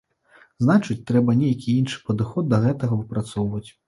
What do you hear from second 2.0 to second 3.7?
падыход да гэтага выпрацоўваць.